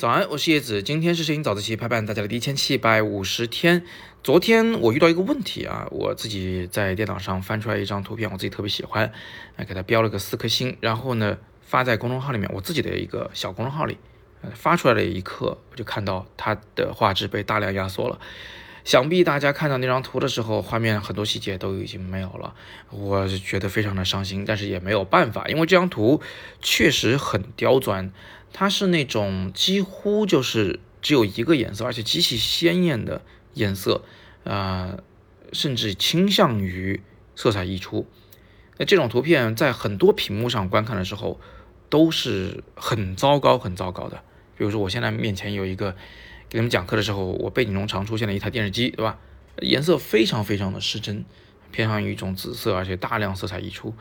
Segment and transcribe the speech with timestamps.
[0.00, 0.82] 早安，我是叶子。
[0.82, 3.84] 今天是摄影早自习陪伴大家的第一千七百五十天。
[4.22, 9.12] 昨天我遇到一个问题啊，我自己在电脑上翻出来一张图片，我自己特别喜欢，
[9.68, 13.98] 给它标了个四颗星，然后呢发在公众号里面，我自己的一个小公众号里。
[14.54, 18.18] 发出来的一刻，我就看到它的画质被大量压缩了。
[18.82, 22.54] 想必大家看到那张图的时候，画面很多细节都已经没有了，
[22.88, 26.22] 我觉得非常的伤心，但是也没有办法，因为这张图
[26.62, 28.10] 确实很刁钻。
[28.52, 33.22] 它是那种几乎就是只有一个颜色，而且极其鲜艳的
[33.54, 34.02] 颜色，
[34.44, 34.98] 啊，
[35.52, 37.02] 甚至倾向于
[37.34, 38.06] 色彩溢出。
[38.76, 41.40] 那这种图片在很多屏幕上观看的时候，
[41.88, 44.22] 都是很糟糕、很糟糕的。
[44.56, 45.92] 比如说，我现在面前有一个
[46.48, 49.18] 给你们讲课的时候，我背景中常出现了一台电视机，对吧？
[49.60, 51.24] 颜色非常非常的失真，
[51.70, 53.94] 偏向于一种紫色，而且大量色彩溢出。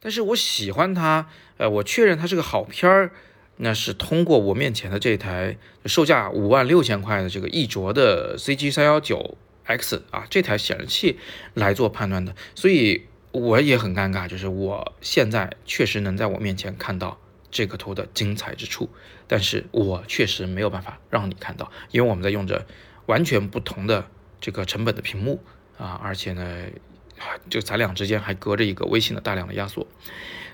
[0.00, 3.12] 但是我喜欢它，呃，我确认它是个好片儿。
[3.58, 11.18] 那是通过我面前的这台售价五万六千块的这个艺卓的 CG 三幺九 X 啊，这台显示器
[11.54, 13.02] 来做判断的，所以
[13.32, 17.18] 我也很尴尬，就是我现在确实能在我面前看到
[17.50, 18.88] 这个图的精彩之处，
[19.26, 22.64] 但是我确实没有办法让你看到，因为我们在用着
[23.06, 24.06] 完全不同的
[24.40, 25.42] 这个成本的屏幕
[25.76, 26.66] 啊，而且呢。
[27.50, 29.86] 就咱俩之间还隔着一个微信的大量的压缩，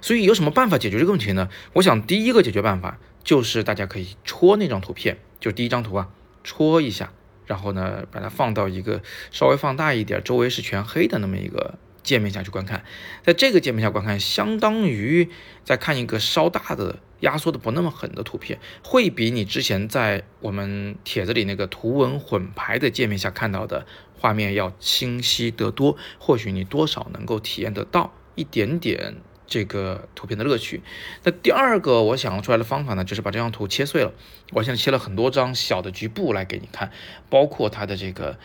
[0.00, 1.48] 所以有什么办法解决这个问题呢？
[1.74, 6.08] 我想第一个解决办法就是大家可以戳那张图片，就第一张图啊，
[6.42, 7.12] 戳一下，
[7.46, 12.84] 然后呢把它放到一个稍微放大一点，周围是全黑的那么一个界面下去观看，
[13.22, 15.28] 在这个界面下观看，相当于
[15.64, 23.86] 在看一个稍大的压缩的不那么狠的图片，会比你之前在我们帖子里那个图文混排的界面下看到的。
[24.24, 30.82] 画面要清晰得多，或许你多少能够体验得到一点点这个图片的乐趣。
[31.24, 34.14] 那第二个我想出来的方法呢，就是把这张图切碎了。
[34.52, 36.90] 我现在切了很多张小的局部来给你看，
[37.28, 38.38] 包括它的这个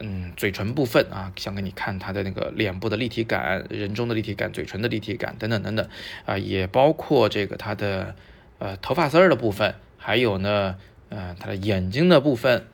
[0.00, 5.88] 嗯嘴唇部分啊，想给你看它的那个脸部的立体感、人中的立体感、嘴唇的立体感等等等等
[6.24, 8.16] 啊，也包括这个它的
[8.58, 10.74] 呃头发丝儿的部分，还有呢
[11.08, 12.66] 呃它的眼睛的部分。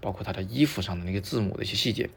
[0.00, 2.10] 包括他的衣服上的那个字母的一些细节。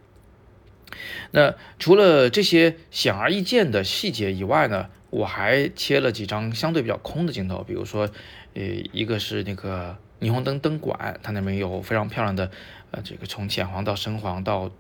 [1.32, 8.10] 那除了这些显而易见的细节以外呢，我还切了几张相对比较空的镜头，比如说，
[8.56, 12.50] 呃，一个是那个霓虹灯灯管，它那边有非常漂亮的，
[12.92, 14.72] 呃，这个从浅黄到深黄到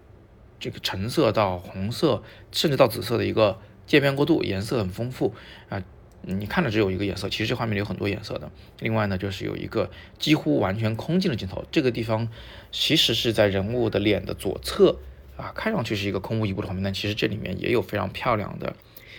[0.59, 5.35] 这个橙色到红色，甚至到紫色的一个渐变过渡，颜色很丰富
[5.69, 5.83] 啊。
[6.21, 8.51] 你看着只有一个颜色，其实这画面里有很多颜色的。
[8.79, 12.29] 另外呢，就是有一个几乎完全空镜的镜头，这个地方
[12.71, 14.99] 其实是在人物的脸的左侧
[15.37, 18.75] 啊，看上去是一个空无一物的画面，但其实这里面也有非常漂亮的，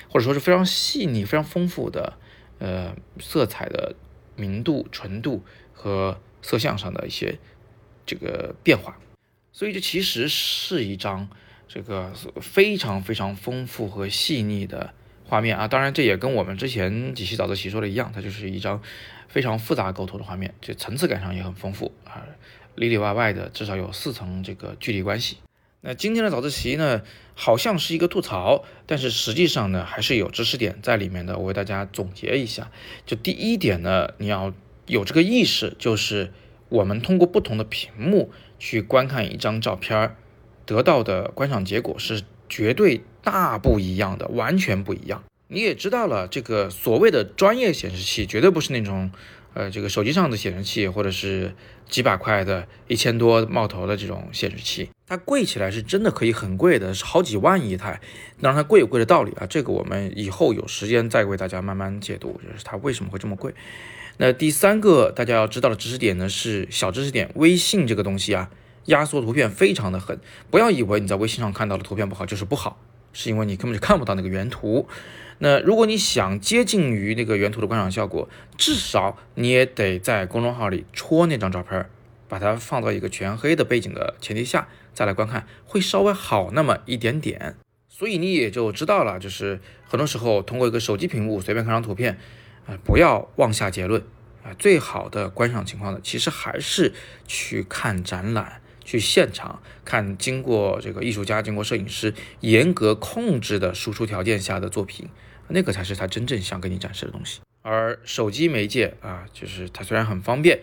[0.08, 2.12] 或者说是非常细腻、非常丰富的
[2.58, 3.96] 呃色彩的
[4.36, 7.38] 明度、纯度和色相上的一些
[8.04, 8.98] 这个变化。
[9.52, 11.28] 所以这其实是一张
[11.66, 14.92] 这个非常非常丰富和细腻的。
[15.24, 18.82] 画面啊，当然这也跟我们之前几期早自习说的一样，它就是一张
[19.28, 22.26] 非常复杂构图的画面，就层次感上也很丰富啊，
[22.74, 25.38] 里里外外的至少有四层这个距离关系。
[25.82, 27.00] 那今天的早自习呢，
[27.34, 31.38] 好像是一个吐槽，但是实际上呢，还是有知识点在里面的。
[31.38, 32.70] 我为大家总结一下，
[33.06, 34.52] 就第一点呢，你要
[34.86, 36.32] 有这个意识，就是
[36.68, 40.14] 我们通过不同的屏幕去观看一张照片，
[40.66, 43.00] 得到的观赏结果是绝对。
[43.22, 45.22] 大不一样的，完全不一样。
[45.48, 49.12] 你也知道了，这个所谓的专业显示器，绝对不是那种，
[49.52, 51.54] 呃，这个手机上的显示器，或者是
[51.86, 54.88] 几百块的、一千多冒头的这种显示器。
[55.06, 58.00] 它贵起来是真的可以很贵的，是好几万一台。
[58.40, 63.52] 当然，它贵有贵的道理啊，这个我们以后有时间再为大家慢慢解读，就是它为什么会这么贵。
[64.16, 68.48] 那第三个大家要知道的知识点呢，是小知识点，微信这个东西啊，
[68.90, 70.20] 压缩图片非常的狠。
[70.50, 72.78] 不要以为你在微信上看到的图片不好就是不好。
[73.12, 74.86] 是因为你根本就看不到那个原图，
[75.38, 81.90] 那如果你想接近于那个原图的观赏效果，至少你也得在公众号里戳那张照片，
[82.28, 87.56] 把它放到一个全黑的背景的前提下再来观看，会稍微好那么一点点。
[87.88, 92.16] 所以你也就知道了，就是很多时候通过一个手机屏幕随便看张图片，
[92.68, 94.00] 啊，不要妄下结论
[94.44, 96.92] 啊，最好的观赏情况呢，其实还是
[97.26, 98.62] 去看展览。
[98.90, 105.08] 去现场看，经过这个艺术家、经过摄影师严格控制的输出条件下的作品，
[105.46, 107.38] 那个才是他真正想给你展示的东西。
[107.62, 110.58] 而手机媒介啊，就是它虽然很方便，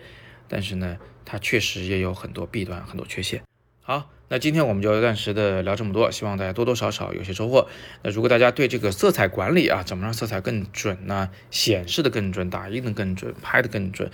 [0.46, 3.40] 但是呢，它确实也有很多弊端、很多缺陷。
[3.80, 7.66] 好，那今天我们就暂时的聊这么多，希望大家多多少少有些收获。
[8.02, 11.30] 那如果大家对这个色彩管理啊，怎么让色彩更准呢？
[11.50, 14.10] 显示的更准，打印的更准，拍的更准？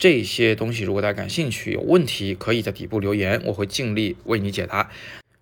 [0.00, 4.88] 这些东西如果大家感兴趣，有问题可以在底部留言，我会尽力为你解答。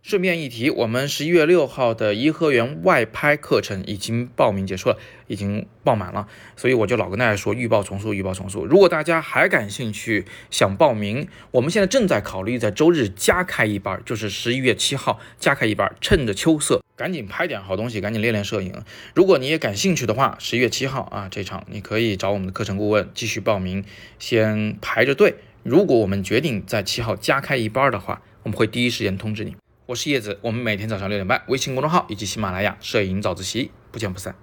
[0.02, 6.26] 顺便一提，我们十一月六号的颐和园外拍课程已经报名结束了，已经爆满了，
[6.56, 8.66] 所以我就老跟大家说，预报重塑，预报重塑。
[8.66, 18.74] 如果大家还感兴趣，想报名，我们现在正在考虑在周日加开一班，就是十一月七号加开一班，趁着秋色，赶紧拍点好东西，赶紧练练摄影。
[19.14, 23.84] 如果你也感兴趣的话，十一月七号啊这场你可以找我们的课程顾问继续报名，
[24.18, 25.36] 先排着队。
[25.62, 29.54] 如果我们决定在七号加开一班的话，我们会第一时间通知你。
[29.86, 34.34] 我是叶子，我们每天早上六点半，微信公众号以及喜马拉雅摄影早自习，不见不散。